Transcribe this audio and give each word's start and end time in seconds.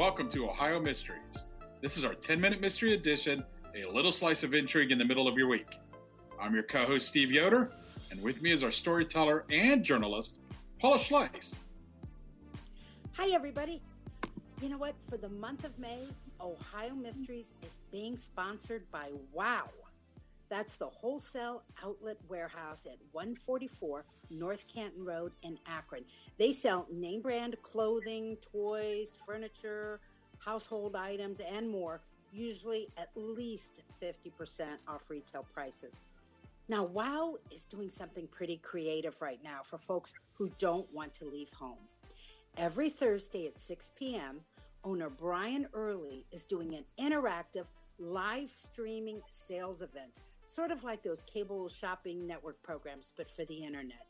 Welcome 0.00 0.30
to 0.30 0.48
Ohio 0.48 0.80
Mysteries. 0.80 1.44
This 1.82 1.98
is 1.98 2.06
our 2.06 2.14
10 2.14 2.40
minute 2.40 2.58
mystery 2.58 2.94
edition, 2.94 3.44
a 3.76 3.84
little 3.84 4.12
slice 4.12 4.42
of 4.42 4.54
intrigue 4.54 4.92
in 4.92 4.96
the 4.96 5.04
middle 5.04 5.28
of 5.28 5.36
your 5.36 5.46
week. 5.46 5.76
I'm 6.40 6.54
your 6.54 6.62
co 6.62 6.86
host, 6.86 7.06
Steve 7.06 7.30
Yoder, 7.30 7.70
and 8.10 8.22
with 8.22 8.40
me 8.40 8.50
is 8.50 8.64
our 8.64 8.70
storyteller 8.70 9.44
and 9.50 9.84
journalist, 9.84 10.40
Paula 10.78 10.96
Schleis. 10.96 11.54
Hi, 13.12 13.34
everybody. 13.34 13.82
You 14.62 14.70
know 14.70 14.78
what? 14.78 14.94
For 15.06 15.18
the 15.18 15.28
month 15.28 15.66
of 15.66 15.78
May, 15.78 16.08
Ohio 16.40 16.94
Mysteries 16.94 17.52
is 17.62 17.80
being 17.92 18.16
sponsored 18.16 18.90
by 18.90 19.10
WOW. 19.34 19.68
That's 20.50 20.76
the 20.76 20.86
wholesale 20.86 21.62
outlet 21.82 22.16
warehouse 22.28 22.84
at 22.84 22.98
144 23.12 24.04
North 24.30 24.66
Canton 24.66 25.04
Road 25.04 25.30
in 25.42 25.56
Akron. 25.64 26.04
They 26.38 26.50
sell 26.50 26.88
name 26.90 27.22
brand 27.22 27.56
clothing, 27.62 28.36
toys, 28.52 29.16
furniture, 29.24 30.00
household 30.40 30.96
items, 30.96 31.38
and 31.38 31.70
more, 31.70 32.00
usually 32.32 32.88
at 32.98 33.10
least 33.14 33.82
50% 34.02 34.64
off 34.88 35.08
retail 35.08 35.46
prices. 35.54 36.00
Now, 36.68 36.82
WOW 36.84 37.38
is 37.52 37.64
doing 37.64 37.88
something 37.88 38.26
pretty 38.26 38.56
creative 38.56 39.22
right 39.22 39.40
now 39.44 39.60
for 39.62 39.78
folks 39.78 40.14
who 40.34 40.50
don't 40.58 40.92
want 40.92 41.14
to 41.14 41.26
leave 41.26 41.50
home. 41.52 41.78
Every 42.56 42.90
Thursday 42.90 43.46
at 43.46 43.56
6 43.56 43.92
p.m., 43.96 44.40
owner 44.82 45.10
Brian 45.10 45.68
Early 45.72 46.26
is 46.32 46.44
doing 46.44 46.74
an 46.74 46.84
interactive 46.98 47.66
live 47.98 48.50
streaming 48.50 49.20
sales 49.28 49.82
event 49.82 50.20
sort 50.50 50.72
of 50.72 50.82
like 50.82 51.02
those 51.02 51.22
cable 51.22 51.68
shopping 51.68 52.26
network 52.26 52.60
programs, 52.62 53.12
but 53.16 53.28
for 53.28 53.44
the 53.44 53.64
internet. 53.64 54.06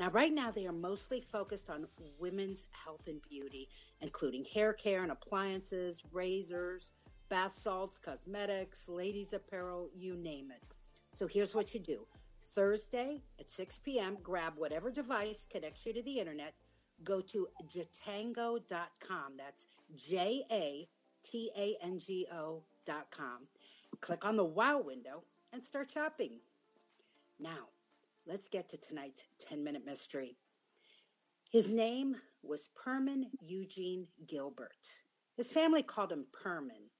Now, 0.00 0.10
right 0.10 0.32
now, 0.32 0.50
they 0.50 0.66
are 0.66 0.72
mostly 0.72 1.20
focused 1.20 1.70
on 1.70 1.86
women's 2.18 2.66
health 2.70 3.06
and 3.06 3.20
beauty, 3.28 3.68
including 4.00 4.44
hair 4.44 4.72
care 4.72 5.02
and 5.02 5.12
appliances, 5.12 6.02
razors, 6.12 6.94
bath 7.28 7.54
salts, 7.54 7.98
cosmetics, 7.98 8.88
ladies' 8.88 9.32
apparel, 9.32 9.90
you 9.94 10.16
name 10.16 10.50
it. 10.50 10.74
So 11.12 11.26
here's 11.26 11.54
what 11.54 11.74
you 11.74 11.80
do 11.80 12.06
Thursday 12.40 13.22
at 13.38 13.50
6 13.50 13.78
p.m., 13.80 14.16
grab 14.22 14.54
whatever 14.56 14.90
device 14.90 15.46
connects 15.48 15.86
you 15.86 15.92
to 15.92 16.02
the 16.02 16.18
internet, 16.18 16.54
go 17.04 17.20
to 17.20 17.46
jatango.com. 17.68 19.36
That's 19.36 19.66
J 19.96 20.42
A 20.50 20.88
T 21.22 21.50
A 21.56 21.76
N 21.82 21.98
G 21.98 22.26
O.com. 22.32 23.46
Click 24.00 24.24
on 24.24 24.36
the 24.36 24.44
wow 24.44 24.80
window 24.80 25.24
and 25.52 25.64
start 25.64 25.90
shopping. 25.90 26.40
Now, 27.38 27.68
let's 28.26 28.48
get 28.48 28.68
to 28.70 28.76
tonight's 28.78 29.24
10 29.40 29.64
minute 29.64 29.84
mystery. 29.84 30.36
His 31.50 31.70
name 31.70 32.16
was 32.42 32.70
Perman 32.78 33.24
Eugene 33.40 34.06
Gilbert. 34.26 34.86
His 35.36 35.52
family 35.52 35.82
called 35.82 36.12
him 36.12 36.24
Perman. 36.32 36.90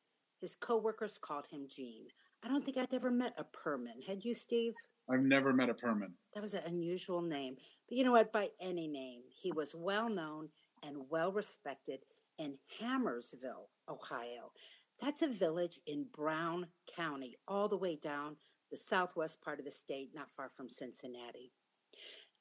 His 0.41 0.57
coworkers 0.57 1.19
called 1.19 1.47
him 1.51 1.67
Gene. 1.69 2.07
I 2.43 2.49
don't 2.49 2.65
think 2.65 2.79
I'd 2.79 2.93
ever 2.95 3.11
met 3.11 3.35
a 3.39 3.45
Perman. 3.45 4.07
Had 4.07 4.25
you, 4.25 4.35
Steve? 4.35 4.73
I've 5.11 5.23
never 5.23 5.53
met 5.53 5.69
a 5.69 5.75
Perman. 5.75 6.13
That 6.35 6.43
was 6.43 6.55
an 6.55 6.63
unusual 6.67 7.21
name. 7.21 7.57
But 7.89 7.99
you 7.99 8.05
know 8.05 8.13
what? 8.13 8.33
By 8.33 8.49
any 8.61 8.89
name, 8.89 9.23
he 9.29 9.53
was 9.53 9.75
well 9.75 10.09
known 10.09 10.49
and 10.83 10.97
well 11.11 11.33
respected 11.33 12.01
in 12.39 12.57
Hamersville, 12.81 13.69
Ohio. 13.89 14.53
That's 15.01 15.23
a 15.23 15.29
village 15.29 15.81
in 15.87 16.07
Brown 16.13 16.67
County, 16.95 17.37
all 17.49 17.69
the 17.69 17.77
way 17.77 17.97
down 17.97 18.37
the 18.71 18.77
southwest 18.77 19.41
part 19.41 19.59
of 19.59 19.65
the 19.65 19.71
state, 19.71 20.11
not 20.15 20.31
far 20.31 20.49
from 20.49 20.69
Cincinnati. 20.69 21.53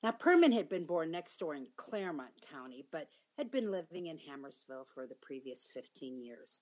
Now, 0.03 0.11
Perman 0.11 0.53
had 0.53 0.69
been 0.69 0.85
born 0.85 1.11
next 1.11 1.37
door 1.37 1.55
in 1.55 1.67
Clermont 1.77 2.33
County, 2.51 2.85
but 2.91 3.07
had 3.37 3.49
been 3.49 3.71
living 3.71 4.07
in 4.07 4.17
Hamersville 4.17 4.87
for 4.93 5.07
the 5.07 5.15
previous 5.21 5.69
15 5.73 6.21
years. 6.21 6.61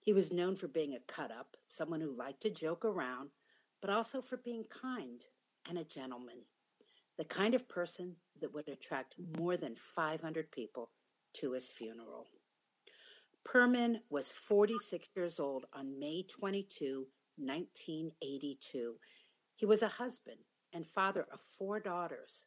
He 0.00 0.12
was 0.12 0.32
known 0.32 0.54
for 0.54 0.68
being 0.68 0.94
a 0.94 1.12
cut 1.12 1.30
up, 1.30 1.56
someone 1.68 2.00
who 2.00 2.16
liked 2.16 2.42
to 2.42 2.50
joke 2.50 2.84
around, 2.84 3.30
but 3.80 3.90
also 3.90 4.22
for 4.22 4.36
being 4.36 4.64
kind 4.64 5.20
and 5.68 5.78
a 5.78 5.84
gentleman. 5.84 6.42
The 7.18 7.24
kind 7.24 7.54
of 7.54 7.68
person 7.68 8.16
that 8.40 8.52
would 8.54 8.68
attract 8.68 9.16
more 9.38 9.56
than 9.56 9.74
500 9.74 10.50
people 10.50 10.90
to 11.34 11.52
his 11.52 11.70
funeral. 11.70 12.26
Perman 13.44 14.00
was 14.10 14.32
46 14.32 15.08
years 15.14 15.38
old 15.38 15.66
on 15.72 15.98
May 15.98 16.22
22, 16.22 17.06
1982. 17.36 18.94
He 19.56 19.66
was 19.66 19.82
a 19.82 19.88
husband 19.88 20.38
and 20.72 20.86
father 20.86 21.26
of 21.32 21.40
four 21.40 21.78
daughters, 21.78 22.46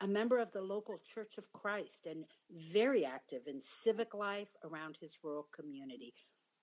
a 0.00 0.06
member 0.06 0.38
of 0.38 0.52
the 0.52 0.60
local 0.60 0.98
Church 0.98 1.38
of 1.38 1.52
Christ, 1.52 2.06
and 2.06 2.24
very 2.50 3.04
active 3.04 3.46
in 3.46 3.60
civic 3.60 4.14
life 4.14 4.54
around 4.64 4.98
his 5.00 5.18
rural 5.22 5.48
community. 5.54 6.12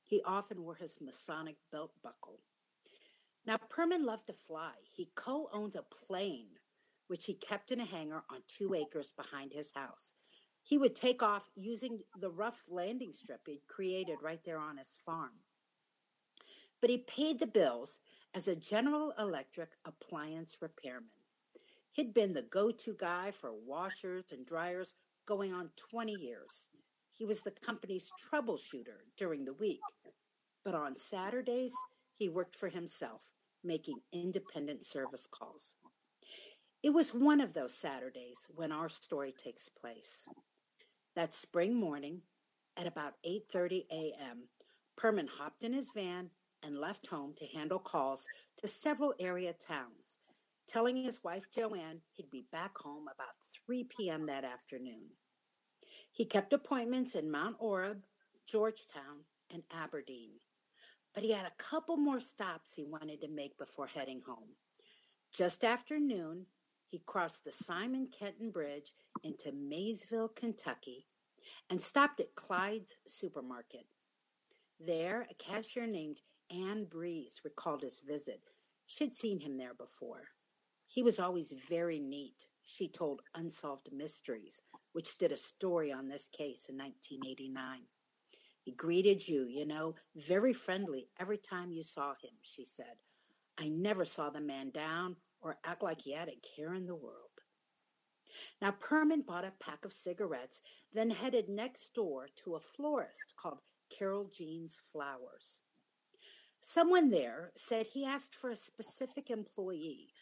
He 0.04 0.22
often 0.26 0.64
wore 0.64 0.76
his 0.76 1.00
Masonic 1.02 1.56
belt 1.72 1.94
buckle. 2.04 2.42
Now, 3.46 3.58
Perman 3.58 4.04
loved 4.04 4.28
to 4.28 4.34
fly. 4.34 4.74
He 4.84 5.10
co 5.16 5.50
owned 5.54 5.76
a 5.76 5.84
plane, 5.84 6.50
which 7.08 7.26
he 7.26 7.34
kept 7.34 7.72
in 7.72 7.80
a 7.80 7.86
hangar 7.86 8.24
on 8.30 8.42
two 8.48 8.76
acres 8.76 9.12
behind 9.12 9.54
his 9.54 9.72
house. 9.72 10.14
He 10.64 10.78
would 10.78 10.96
take 10.96 11.24
off 11.24 11.50
using 11.56 12.00
the 12.20 12.30
rough 12.30 12.62
landing 12.68 13.14
strip 13.14 13.42
he'd 13.48 13.68
created 13.68 14.18
right 14.22 14.44
there 14.44 14.60
on 14.60 14.78
his 14.78 14.98
farm. 15.06 15.32
But 16.82 16.90
he 16.90 17.00
paid 17.00 17.40
the 17.40 17.48
bills 17.48 18.00
as 18.34 18.48
a 18.48 18.56
General 18.56 19.14
Electric 19.18 19.72
appliance 19.86 20.58
repairman. 20.62 21.10
He'd 21.92 22.14
been 22.14 22.34
the 22.34 22.44
go 22.44 22.72
to 22.72 22.94
guy 22.94 23.32
for 23.32 23.52
washers 23.54 24.32
and 24.32 24.46
dryers 24.46 24.94
going 25.26 25.54
on 25.54 25.72
20 25.92 26.14
years. 26.14 26.70
He 27.12 27.26
was 27.26 27.42
the 27.42 27.52
company's 27.52 28.12
troubleshooter 28.32 29.02
during 29.18 29.44
the 29.44 29.54
week. 29.54 29.82
But 30.64 30.76
on 30.76 30.96
Saturdays, 30.96 31.74
he 32.14 32.30
worked 32.30 32.56
for 32.56 32.70
himself, 32.70 33.34
making 33.64 34.00
independent 34.14 34.84
service 34.84 35.28
calls. 35.28 35.76
It 36.82 36.92
was 36.92 37.14
one 37.14 37.42
of 37.42 37.54
those 37.54 37.76
Saturdays 37.76 38.48
when 38.56 38.72
our 38.72 38.88
story 38.88 39.34
takes 39.38 39.68
place. 39.68 40.30
That 41.16 41.34
spring 41.34 41.76
morning, 41.76 42.22
at 42.78 42.88
about 42.88 43.16
8:30 43.26 43.86
a.m., 43.92 44.50
Perman 44.96 45.28
hopped 45.28 45.64
in 45.64 45.74
his 45.74 45.92
van 45.92 46.30
and 46.64 46.80
left 46.80 47.08
home 47.08 47.34
to 47.36 47.46
handle 47.48 47.80
calls 47.80 48.30
to 48.58 48.68
several 48.68 49.14
area 49.20 49.54
towns, 49.54 50.20
telling 50.68 50.96
his 50.96 51.24
wife 51.24 51.50
Joanne 51.52 52.02
he'd 52.14 52.30
be 52.30 52.46
back 52.52 52.78
home 52.78 53.08
about 53.08 53.36
3 53.66 53.86
p.m. 53.86 54.26
that 54.28 54.44
afternoon. 54.44 55.10
He 56.12 56.26
kept 56.26 56.54
appointments 56.54 57.16
in 57.16 57.32
Mount 57.32 57.60
Orab, 57.60 58.04
Georgetown, 58.46 59.26
and 59.52 59.64
Aberdeen, 59.72 60.40
but 61.14 61.24
he 61.24 61.32
had 61.32 61.46
a 61.46 61.64
couple 61.64 61.98
more 61.98 62.20
stops 62.20 62.76
he 62.76 62.84
wanted 62.84 63.22
to 63.22 63.28
make 63.28 63.58
before 63.58 63.88
heading 63.88 64.22
home. 64.26 64.56
Just 65.34 65.64
after 65.64 66.00
noon, 66.00 66.46
he 66.90 67.00
crossed 67.06 67.46
the 67.46 67.52
Simon 67.52 68.08
Kenton 68.08 68.50
Bridge 68.50 68.94
into 69.24 69.52
Maysville, 69.52 70.30
Kentucky, 70.30 71.06
and 71.70 71.82
stopped 71.82 72.20
at 72.20 72.36
Clyde's 72.36 72.98
Supermarket. 73.06 73.86
There, 74.80 75.28
a 75.30 75.34
cashier 75.36 75.86
named 75.86 76.22
Anne 76.50 76.86
Breeze 76.86 77.42
recalled 77.44 77.82
his 77.82 78.02
visit. 78.02 78.42
She'd 78.88 79.14
seen 79.14 79.40
him 79.40 79.58
there 79.58 79.76
before. 79.76 80.24
He 80.88 81.04
was 81.04 81.20
always 81.20 81.54
very 81.70 82.00
neat. 82.00 82.48
She 82.66 82.88
told 82.88 83.22
Unsolved 83.36 83.90
Mysteries, 83.92 84.64
which 84.94 85.18
did 85.20 85.32
a 85.32 85.38
story 85.38 85.92
on 85.92 86.08
this 86.08 86.28
case 86.28 86.70
in 86.70 86.78
1989. 86.78 87.82
He 88.64 88.72
greeted 88.72 89.28
you, 89.28 89.46
you 89.48 89.66
know, 89.66 89.94
very 90.16 90.54
friendly 90.54 91.08
every 91.20 91.38
time 91.38 91.72
you 91.72 91.84
saw 91.84 92.14
him, 92.16 92.32
she 92.42 92.66
said. 92.66 92.96
I 93.60 93.68
never 93.68 94.06
saw 94.06 94.32
the 94.32 94.42
man 94.42 94.72
down 94.72 95.18
or 95.42 95.58
act 95.64 95.84
like 95.84 96.02
he 96.02 96.14
had 96.14 96.30
a 96.30 96.40
care 96.56 96.74
in 96.74 96.86
the 96.86 96.96
world. 96.96 97.30
Now, 98.62 98.72
Perman 98.72 99.26
bought 99.26 99.46
a 99.46 99.54
pack 99.60 99.86
of 99.86 99.94
cigarettes, 99.94 100.62
then 100.94 101.10
headed 101.10 101.50
next 101.50 101.94
door 101.94 102.28
to 102.44 102.56
a 102.56 102.60
florist 102.60 103.34
called 103.36 103.60
Carol 103.90 104.30
Jean's 104.32 104.82
Flowers. 104.92 105.62
Someone 106.62 107.10
there 107.10 107.52
said 107.56 107.88
he 107.88 108.06
asked 108.06 108.36
for 108.36 108.52
a 108.52 108.56
specific 108.56 109.32
employee, 109.32 110.14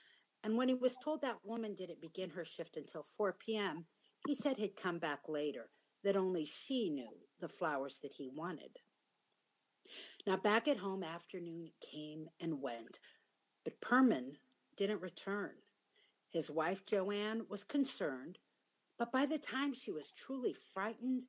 and 0.43 0.55
when 0.55 0.69
he 0.69 0.75
was 0.75 0.95
told 1.03 1.21
that 1.21 1.43
woman 1.43 1.73
didn't 1.73 2.01
begin 2.01 2.29
her 2.29 2.45
shift 2.45 2.77
until 2.77 3.03
4 3.03 3.33
p.m., 3.33 3.85
he 4.27 4.35
said 4.35 4.57
he'd 4.57 4.75
come 4.75 4.99
back 4.99 5.27
later, 5.27 5.69
that 6.03 6.15
only 6.15 6.45
she 6.45 6.89
knew 6.89 7.11
the 7.39 7.47
flowers 7.47 7.99
that 7.99 8.13
he 8.13 8.29
wanted. 8.29 8.77
Now, 10.25 10.37
back 10.37 10.67
at 10.67 10.77
home, 10.77 11.03
afternoon 11.03 11.71
came 11.81 12.29
and 12.39 12.61
went, 12.61 12.99
but 13.63 13.79
Perman 13.81 14.37
didn't 14.77 15.01
return. 15.01 15.51
His 16.29 16.49
wife, 16.49 16.85
Joanne, 16.85 17.45
was 17.49 17.63
concerned, 17.63 18.37
but 18.97 19.11
by 19.11 19.25
the 19.25 19.37
time 19.37 19.73
she 19.73 19.91
was 19.91 20.11
truly 20.11 20.53
frightened, 20.53 21.25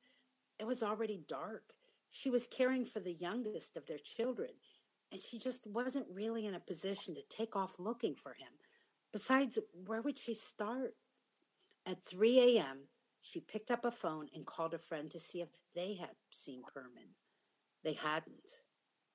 it 0.59 0.67
was 0.67 0.83
already 0.83 1.21
dark. 1.27 1.73
She 2.11 2.29
was 2.29 2.47
caring 2.47 2.85
for 2.85 2.99
the 2.99 3.13
youngest 3.13 3.75
of 3.75 3.85
their 3.85 3.97
children, 3.97 4.51
and 5.11 5.21
she 5.21 5.37
just 5.37 5.65
wasn't 5.67 6.07
really 6.11 6.45
in 6.45 6.55
a 6.55 6.59
position 6.59 7.15
to 7.15 7.21
take 7.29 7.55
off 7.55 7.79
looking 7.79 8.15
for 8.15 8.33
him. 8.33 8.53
Besides, 9.11 9.57
where 9.85 10.01
would 10.01 10.19
she 10.19 10.33
start? 10.33 10.95
At 11.85 12.03
3 12.03 12.57
a.m., 12.57 12.87
she 13.21 13.39
picked 13.39 13.71
up 13.71 13.85
a 13.85 13.91
phone 13.91 14.27
and 14.33 14.45
called 14.45 14.73
a 14.73 14.77
friend 14.77 15.09
to 15.11 15.19
see 15.19 15.41
if 15.41 15.49
they 15.75 15.95
had 15.95 16.15
seen 16.31 16.61
Perman. 16.61 17.09
They 17.83 17.93
hadn't. 17.93 18.61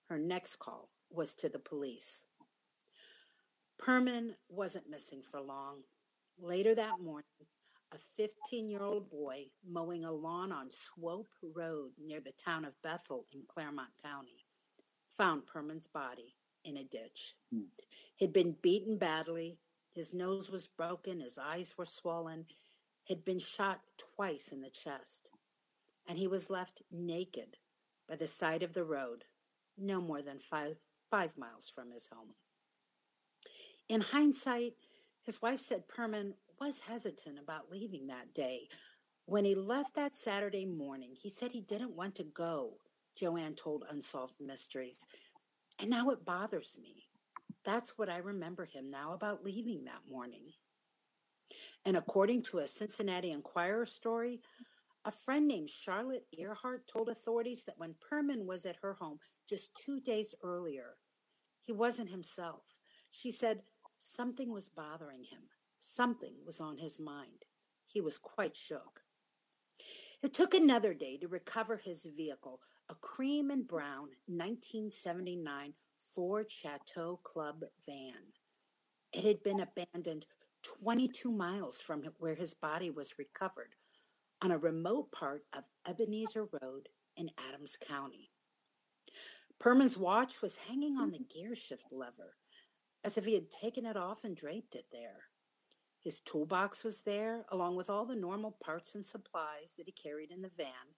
Her 0.09 0.19
next 0.19 0.57
call 0.57 0.91
was 1.11 1.35
to 1.37 1.49
the 1.49 1.59
police. 1.59 2.27
Perman 3.85 4.35
wasn't 4.49 4.89
missing 4.89 5.21
for 5.23 5.41
long. 5.41 5.83
Later 6.39 6.75
that 6.75 7.01
morning, 7.01 7.25
a 7.93 7.99
15 8.17 8.71
year 8.71 8.83
old 8.83 9.11
boy 9.11 9.45
mowing 9.67 10.05
a 10.05 10.13
lawn 10.13 10.53
on 10.53 10.71
Swope 10.71 11.29
Road 11.55 11.93
near 12.03 12.21
the 12.21 12.33
town 12.33 12.65
of 12.65 12.81
Bethel 12.83 13.27
in 13.33 13.43
Clermont 13.47 13.91
County 14.03 14.47
found 15.19 15.43
Perman's 15.47 15.87
body 15.87 16.35
in 16.65 16.79
a 16.79 16.85
ditch. 16.85 17.35
Hmm. 17.53 17.65
He'd 18.17 18.33
been 18.33 18.57
beaten 18.63 18.97
badly, 18.97 19.59
his 19.95 20.15
nose 20.15 20.51
was 20.51 20.67
broken, 20.67 21.21
his 21.21 21.39
eyes 21.39 21.75
were 21.77 21.85
swollen, 21.85 22.47
had 23.07 23.23
been 23.23 23.39
shot 23.39 23.81
twice 24.17 24.51
in 24.51 24.63
the 24.63 24.71
chest, 24.71 25.31
and 26.09 26.19
he 26.19 26.27
was 26.27 26.51
left 26.51 26.83
naked 26.91 27.59
by 28.09 28.17
the 28.17 28.27
side 28.27 28.63
of 28.63 28.73
the 28.73 28.85
road, 28.85 29.25
no 29.77 30.01
more 30.01 30.23
than 30.23 30.39
five, 30.39 30.77
five 31.11 31.37
miles 31.37 31.69
from 31.69 31.91
his 31.91 32.09
home. 32.09 32.35
In 33.89 34.01
hindsight, 34.01 34.75
his 35.23 35.43
wife 35.43 35.61
said 35.61 35.89
Perman 35.89 36.33
was 36.61 36.81
hesitant 36.81 37.39
about 37.39 37.71
leaving 37.71 38.07
that 38.07 38.33
day. 38.35 38.69
When 39.27 39.45
he 39.45 39.55
left 39.55 39.95
that 39.97 40.17
Saturday 40.17 40.65
morning, 40.65 41.15
he 41.21 41.29
said 41.29 41.51
he 41.51 41.61
didn't 41.61 41.97
want 41.97 42.15
to 42.17 42.25
go, 42.25 42.79
Joanne 43.17 43.55
told 43.55 43.85
Unsolved 43.91 44.35
Mysteries. 44.41 45.07
And 45.79 45.91
now 45.91 46.11
it 46.11 46.25
bothers 46.25 46.79
me. 46.81 47.07
That's 47.65 47.99
what 47.99 48.09
I 48.09 48.19
remember 48.19 48.65
him 48.65 48.91
now 48.91 49.13
about 49.13 49.45
leaving 49.45 49.85
that 49.85 50.03
morning. 50.11 50.53
And 51.85 51.97
according 51.97 52.43
to 52.45 52.59
a 52.59 52.67
Cincinnati 52.67 53.33
Enquirer 53.33 53.87
story, 53.87 54.41
a 55.05 55.11
friend 55.11 55.47
named 55.47 55.69
Charlotte 55.69 56.27
Earhart 56.39 56.87
told 56.87 57.09
authorities 57.11 57.65
that 57.65 57.79
when 57.79 57.95
Perman 57.95 58.47
was 58.47 58.65
at 58.65 58.77
her 58.81 58.95
home 58.95 59.19
just 59.47 59.75
two 59.75 60.01
days 60.01 60.35
earlier, 60.43 60.97
he 61.61 61.73
wasn't 61.73 62.09
himself. 62.09 62.79
She 63.11 63.31
said 63.31 63.61
something 63.99 64.53
was 64.53 64.69
bothering 64.69 65.25
him, 65.25 65.43
something 65.79 66.35
was 66.45 66.61
on 66.61 66.79
his 66.79 67.01
mind. 67.01 67.45
He 67.87 68.01
was 68.01 68.19
quite 68.19 68.57
shook. 68.57 69.01
It 70.23 70.33
took 70.33 70.55
another 70.55 70.95
day 70.95 71.19
to 71.19 71.29
recover 71.29 71.77
his 71.77 72.09
vehicle, 72.17 72.61
a 72.89 72.95
cream 72.95 73.51
and 73.51 73.67
brown 73.67 74.09
1979 74.27 75.75
Ford 75.97 76.51
Chateau 76.51 77.21
Club 77.23 77.65
van. 77.87 78.33
It 79.13 79.25
had 79.25 79.43
been 79.43 79.61
abandoned 79.61 80.27
22 80.63 81.31
miles 81.31 81.81
from 81.81 82.05
where 82.19 82.35
his 82.35 82.55
body 82.55 82.91
was 82.91 83.19
recovered 83.19 83.75
on 84.43 84.51
a 84.51 84.59
remote 84.59 85.13
part 85.13 85.45
of 85.53 85.65
Ebenezer 85.89 86.49
Road 86.63 86.89
in 87.17 87.31
Adams 87.49 87.77
County. 87.77 88.31
Perman's 89.59 89.97
watch 89.97 90.43
was 90.43 90.57
hanging 90.57 90.97
on 90.97 91.13
the 91.13 91.19
gear 91.19 91.55
shift 91.55 91.93
lever, 91.93 92.37
as 93.05 93.19
if 93.19 93.27
he 93.27 93.35
had 93.35 93.51
taken 93.51 93.85
it 93.85 93.97
off 93.97 94.25
and 94.25 94.37
draped 94.37 94.75
it 94.75 94.87
there. 94.91 95.25
His 96.01 96.21
toolbox 96.21 96.83
was 96.83 97.03
there, 97.03 97.45
along 97.51 97.77
with 97.77 97.89
all 97.89 98.07
the 98.07 98.17
normal 98.17 98.57
parts 98.63 98.95
and 98.95 99.05
supplies 99.05 99.75
that 99.77 99.87
he 99.87 99.93
carried 99.93 100.31
in 100.31 100.43
the 100.43 100.51
van, 100.57 100.97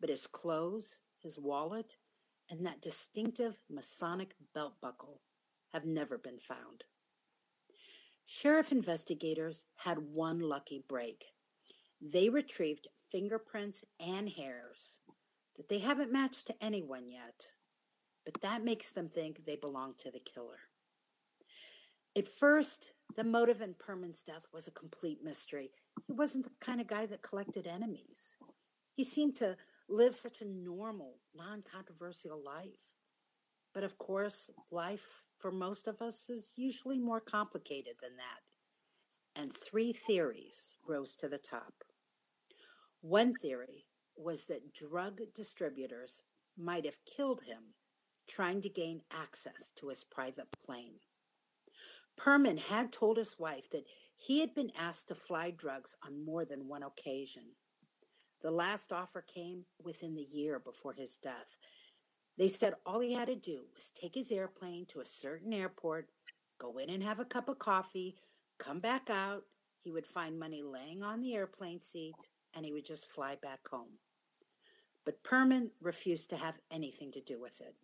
but 0.00 0.10
his 0.10 0.26
clothes, 0.26 0.98
his 1.18 1.38
wallet, 1.38 1.96
and 2.50 2.64
that 2.64 2.82
distinctive 2.82 3.58
Masonic 3.70 4.34
belt 4.54 4.74
buckle 4.80 5.22
have 5.72 5.84
never 5.84 6.18
been 6.18 6.38
found. 6.38 6.84
Sheriff 8.26 8.72
investigators 8.72 9.66
had 9.76 9.98
one 10.14 10.40
lucky 10.40 10.84
break. 10.88 11.24
They 12.00 12.28
retrieved 12.28 12.88
fingerprints 13.10 13.84
and 14.00 14.28
hairs 14.28 14.98
that 15.56 15.68
they 15.68 15.78
haven't 15.78 16.12
matched 16.12 16.46
to 16.46 16.64
anyone 16.64 17.08
yet, 17.08 17.52
but 18.24 18.40
that 18.40 18.64
makes 18.64 18.90
them 18.90 19.08
think 19.08 19.44
they 19.44 19.56
belong 19.56 19.94
to 19.98 20.10
the 20.10 20.20
killer. 20.20 20.60
At 22.16 22.28
first, 22.28 22.92
the 23.16 23.24
motive 23.24 23.60
in 23.60 23.74
Perman's 23.74 24.22
death 24.22 24.46
was 24.52 24.68
a 24.68 24.72
complete 24.72 25.24
mystery. 25.24 25.72
He 26.06 26.12
wasn't 26.12 26.44
the 26.44 26.52
kind 26.60 26.80
of 26.80 26.86
guy 26.86 27.06
that 27.06 27.22
collected 27.22 27.66
enemies. 27.66 28.36
He 28.94 29.02
seemed 29.02 29.34
to 29.36 29.56
live 29.88 30.14
such 30.14 30.40
a 30.40 30.46
normal, 30.46 31.16
non 31.34 31.62
controversial 31.62 32.40
life. 32.40 32.94
But 33.72 33.82
of 33.82 33.98
course, 33.98 34.50
life 34.70 35.24
for 35.38 35.50
most 35.50 35.88
of 35.88 36.00
us 36.00 36.30
is 36.30 36.54
usually 36.56 36.98
more 36.98 37.20
complicated 37.20 37.94
than 38.00 38.16
that. 38.16 39.40
And 39.40 39.52
three 39.52 39.92
theories 39.92 40.76
rose 40.86 41.16
to 41.16 41.28
the 41.28 41.38
top. 41.38 41.74
One 43.00 43.34
theory 43.34 43.86
was 44.16 44.46
that 44.46 44.72
drug 44.72 45.20
distributors 45.34 46.22
might 46.56 46.84
have 46.84 47.04
killed 47.04 47.42
him 47.42 47.74
trying 48.28 48.60
to 48.60 48.68
gain 48.68 49.02
access 49.10 49.72
to 49.76 49.88
his 49.88 50.04
private 50.04 50.50
plane. 50.64 51.00
Perman 52.16 52.58
had 52.58 52.92
told 52.92 53.16
his 53.16 53.38
wife 53.38 53.68
that 53.70 53.86
he 54.16 54.40
had 54.40 54.54
been 54.54 54.70
asked 54.78 55.08
to 55.08 55.14
fly 55.14 55.50
drugs 55.50 55.96
on 56.04 56.24
more 56.24 56.44
than 56.44 56.68
one 56.68 56.82
occasion. 56.82 57.44
The 58.40 58.50
last 58.50 58.92
offer 58.92 59.22
came 59.22 59.64
within 59.82 60.14
the 60.14 60.22
year 60.22 60.58
before 60.58 60.92
his 60.92 61.18
death. 61.18 61.58
They 62.36 62.48
said 62.48 62.74
all 62.84 63.00
he 63.00 63.12
had 63.12 63.28
to 63.28 63.36
do 63.36 63.64
was 63.74 63.90
take 63.90 64.14
his 64.14 64.30
airplane 64.30 64.86
to 64.86 65.00
a 65.00 65.04
certain 65.04 65.52
airport, 65.52 66.10
go 66.58 66.78
in 66.78 66.90
and 66.90 67.02
have 67.02 67.20
a 67.20 67.24
cup 67.24 67.48
of 67.48 67.58
coffee, 67.58 68.16
come 68.58 68.80
back 68.80 69.10
out. 69.10 69.44
He 69.80 69.90
would 69.90 70.06
find 70.06 70.38
money 70.38 70.62
laying 70.62 71.02
on 71.02 71.20
the 71.20 71.34
airplane 71.34 71.80
seat, 71.80 72.28
and 72.54 72.64
he 72.64 72.72
would 72.72 72.86
just 72.86 73.10
fly 73.10 73.36
back 73.36 73.66
home. 73.68 73.98
But 75.04 75.22
Perman 75.22 75.70
refused 75.82 76.30
to 76.30 76.36
have 76.36 76.58
anything 76.70 77.12
to 77.12 77.20
do 77.20 77.40
with 77.40 77.60
it. 77.60 77.74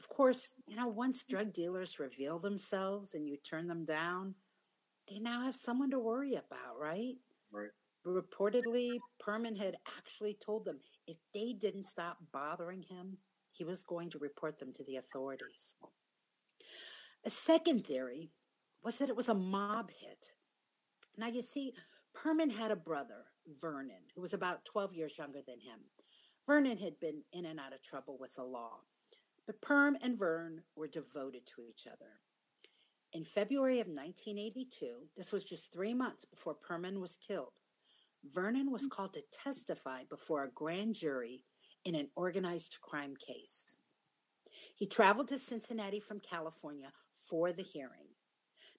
Of 0.00 0.08
course, 0.08 0.54
you 0.66 0.76
know, 0.76 0.88
once 0.88 1.24
drug 1.24 1.52
dealers 1.52 2.00
reveal 2.00 2.38
themselves 2.38 3.12
and 3.12 3.28
you 3.28 3.36
turn 3.36 3.68
them 3.68 3.84
down, 3.84 4.34
they 5.06 5.18
now 5.18 5.42
have 5.42 5.54
someone 5.54 5.90
to 5.90 5.98
worry 5.98 6.34
about, 6.34 6.78
right? 6.80 7.16
Right. 7.52 7.68
Reportedly, 8.06 8.98
Perman 9.22 9.58
had 9.58 9.76
actually 9.98 10.38
told 10.42 10.64
them 10.64 10.78
if 11.06 11.18
they 11.34 11.52
didn't 11.52 11.82
stop 11.82 12.16
bothering 12.32 12.82
him, 12.82 13.18
he 13.52 13.62
was 13.62 13.82
going 13.82 14.08
to 14.10 14.18
report 14.18 14.58
them 14.58 14.72
to 14.72 14.84
the 14.84 14.96
authorities. 14.96 15.76
A 17.26 17.30
second 17.30 17.86
theory 17.86 18.30
was 18.82 18.98
that 18.98 19.10
it 19.10 19.16
was 19.16 19.28
a 19.28 19.34
mob 19.34 19.90
hit. 19.90 20.32
Now, 21.18 21.26
you 21.26 21.42
see, 21.42 21.74
Perman 22.16 22.52
had 22.52 22.70
a 22.70 22.76
brother, 22.76 23.26
Vernon, 23.60 24.08
who 24.14 24.22
was 24.22 24.32
about 24.32 24.64
12 24.64 24.94
years 24.94 25.18
younger 25.18 25.40
than 25.46 25.60
him. 25.60 25.80
Vernon 26.46 26.78
had 26.78 26.98
been 27.00 27.22
in 27.34 27.44
and 27.44 27.60
out 27.60 27.74
of 27.74 27.82
trouble 27.82 28.16
with 28.18 28.34
the 28.34 28.44
law, 28.44 28.78
but 29.50 29.60
Perm 29.62 29.96
and 30.00 30.16
Vern 30.16 30.62
were 30.76 30.86
devoted 30.86 31.44
to 31.44 31.64
each 31.68 31.88
other. 31.88 32.20
In 33.12 33.24
February 33.24 33.80
of 33.80 33.88
1982, 33.88 35.08
this 35.16 35.32
was 35.32 35.42
just 35.42 35.72
three 35.72 35.92
months 35.92 36.24
before 36.24 36.54
Perman 36.54 37.00
was 37.00 37.16
killed, 37.16 37.50
Vernon 38.22 38.70
was 38.70 38.84
mm. 38.84 38.90
called 38.90 39.12
to 39.14 39.24
testify 39.32 40.04
before 40.08 40.44
a 40.44 40.52
grand 40.52 40.94
jury 40.94 41.42
in 41.84 41.96
an 41.96 42.10
organized 42.14 42.78
crime 42.80 43.16
case. 43.16 43.78
He 44.76 44.86
traveled 44.86 45.26
to 45.28 45.36
Cincinnati 45.36 45.98
from 45.98 46.20
California 46.20 46.92
for 47.12 47.50
the 47.50 47.62
hearing. 47.62 48.06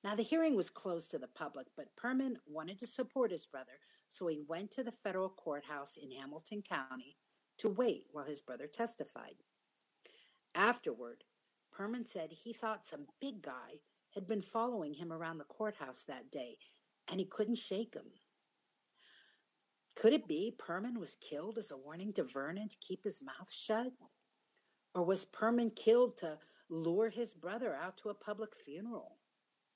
Now, 0.06 0.16
the 0.16 0.24
hearing 0.24 0.56
was 0.56 0.70
closed 0.70 1.12
to 1.12 1.20
the 1.20 1.28
public, 1.28 1.68
but 1.76 1.98
Perman 2.02 2.38
wanted 2.48 2.80
to 2.80 2.88
support 2.88 3.32
his 3.32 3.46
brother, 3.46 3.78
so 4.08 4.26
he 4.28 4.46
went 4.48 4.72
to 4.72 4.86
the 4.86 4.94
federal 4.94 5.32
courthouse 5.32 5.98
in 5.98 6.12
Hamilton 6.12 6.62
County 6.62 7.18
to 7.58 7.68
wait 7.68 8.06
while 8.14 8.24
his 8.24 8.40
brother 8.40 8.68
testified. 8.68 9.36
Afterward, 10.56 11.24
Perman 11.74 12.06
said 12.06 12.32
he 12.32 12.54
thought 12.54 12.86
some 12.86 13.08
big 13.20 13.42
guy 13.42 13.80
had 14.14 14.28
been 14.28 14.42
following 14.42 14.94
him 14.94 15.12
around 15.12 15.38
the 15.38 15.46
courthouse 15.46 16.04
that 16.04 16.32
day, 16.32 16.58
and 17.10 17.20
he 17.20 17.26
couldn't 17.26 17.58
shake 17.58 17.94
him. 17.94 18.12
Could 19.96 20.14
it 20.14 20.28
be 20.28 20.54
Perman 20.58 20.98
was 20.98 21.16
killed 21.16 21.58
as 21.58 21.72
a 21.72 21.78
warning 21.78 22.14
to 22.14 22.24
Vernon 22.24 22.70
to 22.70 22.78
keep 22.78 23.04
his 23.04 23.22
mouth 23.22 23.52
shut? 23.52 23.94
Or 24.94 25.04
was 25.04 25.26
Perman 25.26 25.76
killed 25.76 26.18
to 26.18 26.38
lure 26.70 27.10
his 27.10 27.34
brother 27.34 27.76
out 27.76 27.98
to 27.98 28.10
a 28.10 28.14
public 28.14 28.56
funeral? 28.56 29.18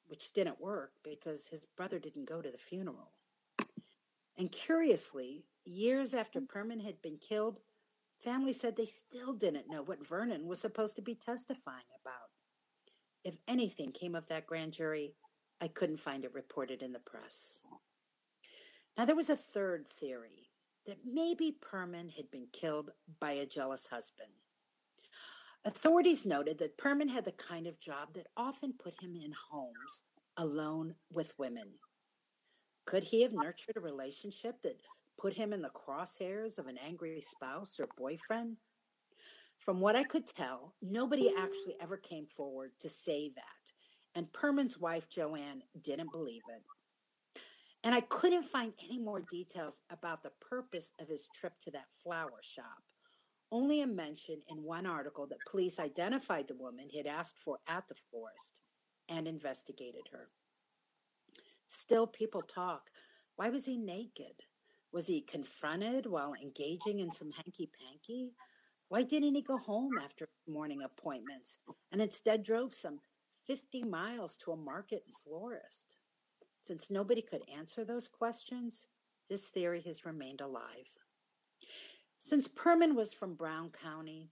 Which 0.07 0.33
didn't 0.33 0.61
work 0.61 0.93
because 1.03 1.47
his 1.47 1.65
brother 1.65 1.99
didn't 1.99 2.25
go 2.25 2.41
to 2.41 2.51
the 2.51 2.57
funeral. 2.57 3.11
And 4.37 4.51
curiously, 4.51 5.45
years 5.63 6.13
after 6.13 6.41
Perman 6.41 6.83
had 6.83 7.01
been 7.01 7.17
killed, 7.17 7.59
family 8.25 8.53
said 8.53 8.75
they 8.75 8.87
still 8.87 9.33
didn't 9.33 9.69
know 9.69 9.83
what 9.83 10.05
Vernon 10.05 10.47
was 10.47 10.59
supposed 10.59 10.95
to 10.95 11.01
be 11.01 11.15
testifying 11.15 11.85
about. 12.01 12.29
If 13.23 13.37
anything 13.47 13.91
came 13.91 14.15
of 14.15 14.27
that 14.27 14.47
grand 14.47 14.73
jury, 14.73 15.13
I 15.61 15.67
couldn't 15.67 15.99
find 15.99 16.25
it 16.25 16.33
reported 16.33 16.81
in 16.81 16.91
the 16.91 16.99
press. 16.99 17.61
Now, 18.97 19.05
there 19.05 19.15
was 19.15 19.29
a 19.29 19.35
third 19.35 19.87
theory 19.87 20.49
that 20.87 20.97
maybe 21.05 21.57
Perman 21.61 22.09
had 22.11 22.29
been 22.31 22.47
killed 22.51 22.91
by 23.19 23.31
a 23.33 23.45
jealous 23.45 23.87
husband. 23.87 24.29
Authorities 25.63 26.25
noted 26.25 26.57
that 26.59 26.77
Perman 26.77 27.09
had 27.09 27.25
the 27.25 27.31
kind 27.33 27.67
of 27.67 27.79
job 27.79 28.13
that 28.15 28.27
often 28.37 28.73
put 28.73 28.99
him 29.01 29.15
in 29.15 29.33
homes 29.51 30.03
alone 30.37 30.95
with 31.11 31.37
women. 31.37 31.69
Could 32.85 33.03
he 33.03 33.23
have 33.23 33.33
nurtured 33.33 33.77
a 33.77 33.81
relationship 33.81 34.61
that 34.61 34.79
put 35.17 35.33
him 35.33 35.53
in 35.53 35.61
the 35.61 35.69
crosshairs 35.69 36.57
of 36.59 36.67
an 36.67 36.77
angry 36.77 37.21
spouse 37.21 37.79
or 37.79 37.87
boyfriend? 37.97 38.57
From 39.57 39.79
what 39.79 39.95
I 39.95 40.03
could 40.03 40.27
tell, 40.27 40.75
nobody 40.81 41.31
actually 41.37 41.75
ever 41.81 41.97
came 41.97 42.27
forward 42.27 42.71
to 42.79 42.89
say 42.89 43.31
that, 43.35 43.73
and 44.13 44.31
Perman's 44.33 44.79
wife, 44.79 45.09
Joanne, 45.09 45.63
didn't 45.81 46.11
believe 46.11 46.43
it. 46.49 46.61
And 47.83 47.93
I 47.93 48.01
couldn't 48.01 48.43
find 48.43 48.73
any 48.83 48.99
more 48.99 49.21
details 49.21 49.81
about 49.89 50.23
the 50.23 50.31
purpose 50.41 50.91
of 50.99 51.07
his 51.07 51.29
trip 51.33 51.53
to 51.61 51.71
that 51.71 51.91
flower 52.03 52.41
shop. 52.41 52.83
Only 53.51 53.81
a 53.81 53.87
mention 53.87 54.41
in 54.49 54.63
one 54.63 54.87
article 54.87 55.27
that 55.27 55.37
police 55.49 55.79
identified 55.79 56.47
the 56.47 56.55
woman 56.55 56.87
he 56.89 56.97
had 56.97 57.07
asked 57.07 57.37
for 57.39 57.59
at 57.67 57.87
the 57.87 57.95
florist 57.95 58.61
and 59.07 59.27
investigated 59.27 60.07
her. 60.11 60.29
Still, 61.67 62.07
people 62.07 62.41
talk. 62.41 62.89
Why 63.35 63.49
was 63.49 63.65
he 63.65 63.77
naked? 63.77 64.43
Was 64.95 65.07
he 65.07 65.19
confronted 65.19 66.05
while 66.05 66.33
engaging 66.41 67.01
in 67.01 67.11
some 67.11 67.29
hanky 67.29 67.69
panky? 67.81 68.33
Why 68.87 69.03
didn't 69.03 69.35
he 69.35 69.41
go 69.41 69.57
home 69.57 69.97
after 70.01 70.29
morning 70.47 70.83
appointments 70.83 71.59
and 71.91 72.01
instead 72.01 72.43
drove 72.43 72.73
some 72.73 73.01
50 73.45 73.83
miles 73.83 74.37
to 74.37 74.53
a 74.53 74.55
market 74.55 75.03
and 75.05 75.13
florist? 75.21 75.97
Since 76.61 76.89
nobody 76.89 77.21
could 77.21 77.41
answer 77.53 77.83
those 77.83 78.07
questions, 78.07 78.87
this 79.29 79.49
theory 79.49 79.81
has 79.81 80.05
remained 80.05 80.39
alive. 80.39 80.87
Since 82.19 82.47
Perman 82.47 82.95
was 82.95 83.13
from 83.13 83.35
Brown 83.35 83.71
County, 83.71 84.29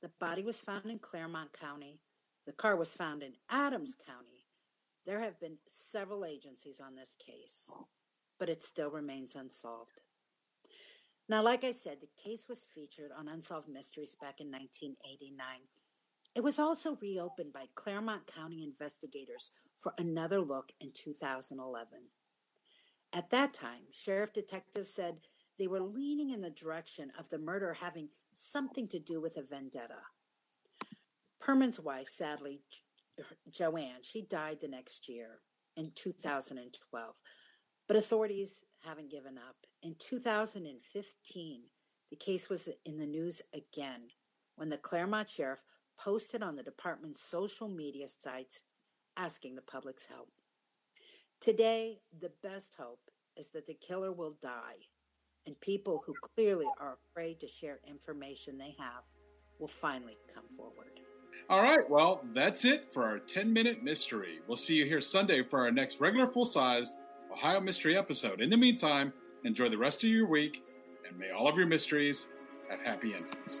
the 0.00 0.12
body 0.20 0.44
was 0.44 0.60
found 0.60 0.86
in 0.86 1.00
Clermont 1.00 1.52
County, 1.52 1.98
the 2.46 2.52
car 2.52 2.76
was 2.76 2.94
found 2.94 3.24
in 3.24 3.32
Adams 3.50 3.96
County, 4.06 4.46
there 5.04 5.20
have 5.20 5.40
been 5.40 5.58
several 5.66 6.24
agencies 6.24 6.80
on 6.80 6.94
this 6.94 7.16
case, 7.18 7.68
but 8.38 8.48
it 8.48 8.62
still 8.62 8.90
remains 8.90 9.34
unsolved. 9.34 10.02
Now, 11.28 11.42
like 11.42 11.64
I 11.64 11.72
said, 11.72 11.98
the 12.00 12.22
case 12.22 12.46
was 12.48 12.68
featured 12.74 13.10
on 13.16 13.28
Unsolved 13.28 13.68
Mysteries 13.68 14.16
back 14.20 14.40
in 14.40 14.50
1989. 14.50 15.46
It 16.34 16.42
was 16.42 16.58
also 16.58 16.96
reopened 17.02 17.52
by 17.52 17.66
Clermont 17.74 18.26
County 18.26 18.62
investigators 18.64 19.50
for 19.76 19.92
another 19.98 20.40
look 20.40 20.72
in 20.80 20.92
2011. 20.94 21.86
At 23.12 23.30
that 23.30 23.52
time, 23.52 23.82
sheriff 23.92 24.32
detectives 24.32 24.92
said 24.94 25.18
they 25.58 25.66
were 25.66 25.80
leaning 25.80 26.30
in 26.30 26.40
the 26.40 26.50
direction 26.50 27.10
of 27.18 27.28
the 27.28 27.38
murder 27.38 27.74
having 27.74 28.08
something 28.32 28.86
to 28.88 28.98
do 28.98 29.20
with 29.20 29.36
a 29.36 29.42
vendetta. 29.42 30.02
Perman's 31.40 31.80
wife, 31.80 32.08
sadly, 32.08 32.60
Joanne, 33.50 34.02
she 34.02 34.22
died 34.22 34.60
the 34.60 34.68
next 34.68 35.08
year 35.08 35.40
in 35.76 35.90
2012, 35.94 37.14
but 37.88 37.96
authorities 37.96 38.64
haven't 38.84 39.10
given 39.10 39.38
up. 39.38 39.56
In 39.82 39.96
2015, 39.98 41.62
the 42.10 42.16
case 42.16 42.48
was 42.48 42.68
in 42.84 42.98
the 42.98 43.06
news 43.06 43.42
again 43.54 44.02
when 44.56 44.68
the 44.68 44.76
Clermont 44.76 45.28
sheriff 45.28 45.64
posted 45.98 46.42
on 46.42 46.54
the 46.54 46.62
department's 46.62 47.20
social 47.20 47.68
media 47.68 48.06
sites 48.06 48.62
asking 49.16 49.56
the 49.56 49.62
public's 49.62 50.06
help. 50.06 50.28
Today, 51.40 51.98
the 52.20 52.30
best 52.42 52.74
hope 52.78 53.00
is 53.36 53.48
that 53.50 53.66
the 53.66 53.74
killer 53.74 54.12
will 54.12 54.36
die, 54.42 54.76
and 55.46 55.58
people 55.60 56.02
who 56.04 56.14
clearly 56.34 56.66
are 56.80 56.98
afraid 57.10 57.40
to 57.40 57.48
share 57.48 57.80
information 57.86 58.58
they 58.58 58.74
have 58.78 59.04
will 59.58 59.68
finally 59.68 60.16
come 60.32 60.48
forward. 60.48 61.00
All 61.48 61.62
right, 61.62 61.88
well, 61.88 62.20
that's 62.34 62.64
it 62.64 62.92
for 62.92 63.04
our 63.04 63.18
10 63.18 63.52
minute 63.52 63.82
mystery. 63.82 64.40
We'll 64.46 64.56
see 64.56 64.74
you 64.74 64.84
here 64.84 65.00
Sunday 65.00 65.42
for 65.42 65.60
our 65.60 65.70
next 65.70 66.00
regular 66.00 66.26
full 66.26 66.44
sized 66.44 66.94
Ohio 67.38 67.60
Mystery 67.60 67.96
episode. 67.96 68.40
In 68.40 68.50
the 68.50 68.56
meantime, 68.56 69.12
enjoy 69.44 69.68
the 69.68 69.78
rest 69.78 70.02
of 70.02 70.10
your 70.10 70.26
week, 70.26 70.64
and 71.08 71.16
may 71.16 71.30
all 71.30 71.46
of 71.46 71.56
your 71.56 71.68
mysteries 71.68 72.28
have 72.68 72.80
happy 72.80 73.14
endings. 73.14 73.60